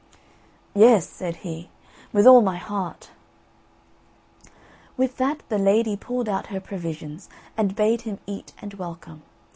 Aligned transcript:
"Yes," 0.73 1.07
said 1.07 1.35
he, 1.45 1.69
"with 2.11 2.25
all 2.25 2.41
my 2.41 2.57
heart." 2.57 3.11
With 4.97 5.17
that 5.17 5.43
the 5.49 5.59
lady 5.59 5.95
pulled 5.95 6.27
out 6.27 6.47
her 6.47 6.59
provisions, 6.59 7.29
and 7.55 7.75
bade 7.75 8.01
him 8.01 8.17
eat 8.25 8.51
and 8.59 8.73
welcome. 8.73 9.21